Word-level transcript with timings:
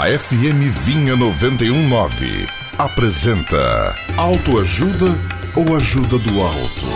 A 0.00 0.18
FM 0.18 0.62
Vinha 0.72 1.14
919 1.14 2.46
apresenta 2.78 3.94
Autoajuda 4.16 5.08
ou 5.54 5.76
Ajuda 5.76 6.18
do 6.18 6.40
Alto. 6.40 6.86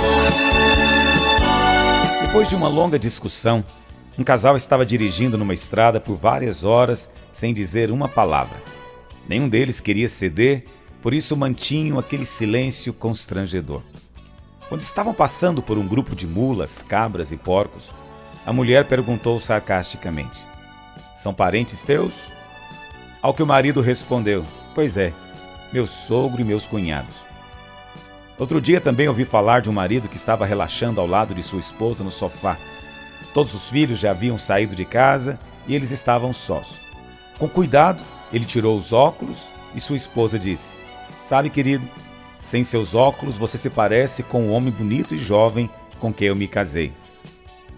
Depois 2.22 2.48
de 2.48 2.56
uma 2.56 2.66
longa 2.66 2.98
discussão, 2.98 3.62
um 4.18 4.24
casal 4.24 4.56
estava 4.56 4.86
dirigindo 4.86 5.36
numa 5.36 5.52
estrada 5.52 6.00
por 6.00 6.16
várias 6.16 6.64
horas 6.64 7.10
sem 7.30 7.52
dizer 7.52 7.90
uma 7.90 8.08
palavra. 8.08 8.56
Nenhum 9.28 9.50
deles 9.50 9.80
queria 9.80 10.08
ceder, 10.08 10.64
por 11.02 11.12
isso 11.12 11.36
mantinham 11.36 11.98
aquele 11.98 12.24
silêncio 12.24 12.90
constrangedor. 12.94 13.82
Quando 14.66 14.80
estavam 14.80 15.12
passando 15.12 15.60
por 15.60 15.76
um 15.76 15.86
grupo 15.86 16.16
de 16.16 16.26
mulas, 16.26 16.80
cabras 16.80 17.32
e 17.32 17.36
porcos, 17.36 17.90
a 18.46 18.52
mulher 18.52 18.86
perguntou 18.86 19.38
sarcasticamente: 19.38 20.38
São 21.18 21.34
parentes 21.34 21.82
teus? 21.82 22.32
Ao 23.24 23.32
que 23.32 23.42
o 23.42 23.46
marido 23.46 23.80
respondeu: 23.80 24.44
Pois 24.74 24.98
é, 24.98 25.10
meu 25.72 25.86
sogro 25.86 26.42
e 26.42 26.44
meus 26.44 26.66
cunhados. 26.66 27.14
Outro 28.38 28.60
dia 28.60 28.82
também 28.82 29.08
ouvi 29.08 29.24
falar 29.24 29.62
de 29.62 29.70
um 29.70 29.72
marido 29.72 30.10
que 30.10 30.16
estava 30.18 30.44
relaxando 30.44 31.00
ao 31.00 31.06
lado 31.06 31.34
de 31.34 31.42
sua 31.42 31.58
esposa 31.58 32.04
no 32.04 32.10
sofá. 32.10 32.58
Todos 33.32 33.54
os 33.54 33.70
filhos 33.70 33.98
já 33.98 34.10
haviam 34.10 34.36
saído 34.36 34.76
de 34.76 34.84
casa 34.84 35.40
e 35.66 35.74
eles 35.74 35.90
estavam 35.90 36.34
sós. 36.34 36.78
Com 37.38 37.48
cuidado, 37.48 38.02
ele 38.30 38.44
tirou 38.44 38.76
os 38.76 38.92
óculos 38.92 39.48
e 39.74 39.80
sua 39.80 39.96
esposa 39.96 40.38
disse: 40.38 40.74
Sabe, 41.22 41.48
querido, 41.48 41.88
sem 42.42 42.62
seus 42.62 42.94
óculos 42.94 43.38
você 43.38 43.56
se 43.56 43.70
parece 43.70 44.22
com 44.22 44.48
o 44.48 44.50
homem 44.50 44.70
bonito 44.70 45.14
e 45.14 45.18
jovem 45.18 45.70
com 45.98 46.12
quem 46.12 46.28
eu 46.28 46.36
me 46.36 46.46
casei. 46.46 46.92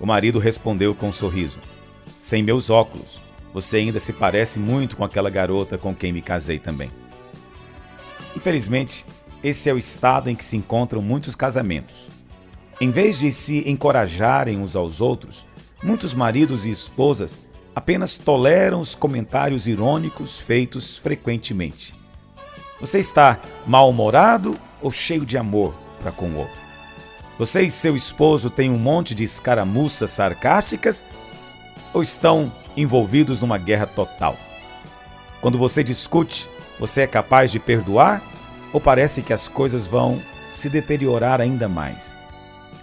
O 0.00 0.06
marido 0.06 0.40
respondeu 0.40 0.92
com 0.92 1.10
um 1.10 1.12
sorriso: 1.12 1.60
Sem 2.18 2.42
meus 2.42 2.68
óculos, 2.68 3.24
você 3.56 3.78
ainda 3.78 3.98
se 3.98 4.12
parece 4.12 4.58
muito 4.58 4.98
com 4.98 5.02
aquela 5.02 5.30
garota 5.30 5.78
com 5.78 5.94
quem 5.94 6.12
me 6.12 6.20
casei 6.20 6.58
também. 6.58 6.90
Infelizmente, 8.36 9.06
esse 9.42 9.70
é 9.70 9.72
o 9.72 9.78
estado 9.78 10.28
em 10.28 10.34
que 10.34 10.44
se 10.44 10.58
encontram 10.58 11.00
muitos 11.00 11.34
casamentos. 11.34 12.06
Em 12.78 12.90
vez 12.90 13.18
de 13.18 13.32
se 13.32 13.66
encorajarem 13.66 14.58
uns 14.58 14.76
aos 14.76 15.00
outros, 15.00 15.46
muitos 15.82 16.12
maridos 16.12 16.66
e 16.66 16.70
esposas 16.70 17.40
apenas 17.74 18.16
toleram 18.16 18.78
os 18.78 18.94
comentários 18.94 19.66
irônicos 19.66 20.38
feitos 20.38 20.98
frequentemente. 20.98 21.94
Você 22.78 22.98
está 22.98 23.40
mal-humorado 23.66 24.54
ou 24.82 24.90
cheio 24.90 25.24
de 25.24 25.38
amor 25.38 25.74
para 25.98 26.12
com 26.12 26.28
o 26.28 26.36
outro? 26.36 26.60
Você 27.38 27.62
e 27.62 27.70
seu 27.70 27.96
esposo 27.96 28.50
têm 28.50 28.68
um 28.68 28.78
monte 28.78 29.14
de 29.14 29.24
escaramuças 29.24 30.10
sarcásticas 30.10 31.06
ou 31.96 32.02
estão 32.02 32.52
envolvidos 32.76 33.40
numa 33.40 33.56
guerra 33.56 33.86
total? 33.86 34.36
Quando 35.40 35.56
você 35.56 35.82
discute, 35.82 36.46
você 36.78 37.00
é 37.00 37.06
capaz 37.06 37.50
de 37.50 37.58
perdoar 37.58 38.22
ou 38.70 38.78
parece 38.78 39.22
que 39.22 39.32
as 39.32 39.48
coisas 39.48 39.86
vão 39.86 40.20
se 40.52 40.68
deteriorar 40.68 41.40
ainda 41.40 41.70
mais? 41.70 42.14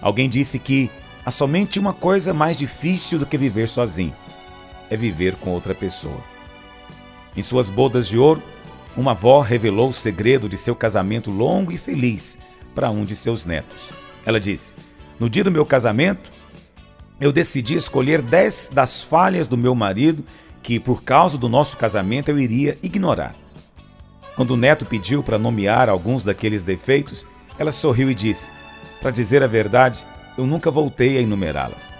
Alguém 0.01 0.27
disse 0.27 0.57
que 0.57 0.89
há 1.23 1.29
somente 1.29 1.77
uma 1.77 1.93
coisa 1.93 2.33
mais 2.33 2.57
difícil 2.57 3.19
do 3.19 3.25
que 3.27 3.37
viver 3.37 3.67
sozinho: 3.67 4.15
é 4.89 4.97
viver 4.97 5.35
com 5.35 5.51
outra 5.51 5.75
pessoa. 5.75 6.23
Em 7.37 7.43
suas 7.43 7.69
bodas 7.69 8.07
de 8.07 8.17
ouro, 8.17 8.41
uma 8.97 9.11
avó 9.11 9.41
revelou 9.41 9.89
o 9.89 9.93
segredo 9.93 10.49
de 10.49 10.57
seu 10.57 10.75
casamento 10.75 11.29
longo 11.29 11.71
e 11.71 11.77
feliz 11.77 12.39
para 12.73 12.89
um 12.89 13.05
de 13.05 13.15
seus 13.15 13.45
netos. 13.45 13.91
Ela 14.25 14.39
disse: 14.39 14.73
No 15.19 15.29
dia 15.29 15.43
do 15.43 15.51
meu 15.51 15.67
casamento, 15.67 16.31
eu 17.19 17.31
decidi 17.31 17.75
escolher 17.75 18.21
dez 18.21 18.69
das 18.71 19.01
falhas 19.01 19.47
do 19.47 19.57
meu 19.57 19.73
marido 19.75 20.23
que, 20.61 20.79
por 20.79 21.03
causa 21.03 21.37
do 21.37 21.49
nosso 21.49 21.77
casamento, 21.77 22.29
eu 22.29 22.39
iria 22.39 22.77
ignorar. 22.81 23.35
Quando 24.35 24.51
o 24.51 24.57
neto 24.57 24.85
pediu 24.85 25.21
para 25.21 25.37
nomear 25.37 25.89
alguns 25.89 26.23
daqueles 26.23 26.63
defeitos, 26.63 27.25
ela 27.57 27.71
sorriu 27.71 28.09
e 28.09 28.15
disse: 28.15 28.51
Para 29.01 29.11
dizer 29.11 29.43
a 29.43 29.47
verdade, 29.47 30.05
eu 30.37 30.45
nunca 30.45 30.71
voltei 30.71 31.17
a 31.17 31.21
enumerá-las. 31.21 31.91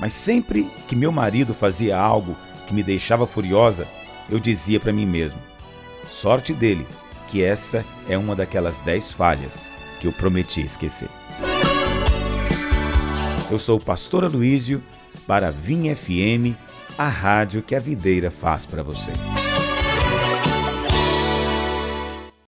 Mas 0.00 0.12
sempre 0.14 0.68
que 0.88 0.96
meu 0.96 1.12
marido 1.12 1.52
fazia 1.52 1.98
algo 1.98 2.36
que 2.66 2.74
me 2.74 2.82
deixava 2.82 3.26
furiosa, 3.26 3.86
eu 4.30 4.40
dizia 4.40 4.80
para 4.80 4.92
mim 4.92 5.06
mesmo: 5.06 5.38
Sorte 6.08 6.54
dele, 6.54 6.86
que 7.28 7.42
essa 7.42 7.84
é 8.08 8.16
uma 8.16 8.34
daquelas 8.34 8.80
dez 8.80 9.12
falhas 9.12 9.62
que 10.00 10.06
eu 10.06 10.12
prometi 10.12 10.62
esquecer. 10.62 11.08
Eu 13.52 13.58
sou 13.58 13.76
o 13.76 13.80
pastor 13.80 14.24
Aloísio 14.24 14.82
para 15.26 15.48
a 15.48 15.50
Vinha 15.50 15.94
FM, 15.94 16.56
a 16.96 17.06
rádio 17.06 17.60
que 17.60 17.74
a 17.74 17.78
videira 17.78 18.30
faz 18.30 18.64
para 18.64 18.82
você. 18.82 19.12